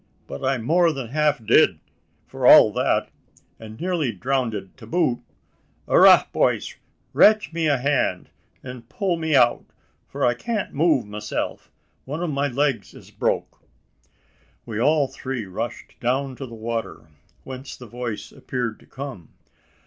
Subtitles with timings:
[0.25, 1.79] But I'm more than half did,
[2.25, 3.09] for all that;
[3.59, 5.19] an' nearly drownded to boot.
[5.87, 6.75] Arrah, boys!
[7.13, 8.31] rache me a hand,
[8.63, 9.63] an' pull me out
[10.07, 11.69] for I can't move meself
[12.05, 13.59] one of my legs is broke."
[14.65, 17.07] We all three rushed down to the water
[17.43, 19.29] whence the voice appeared to come.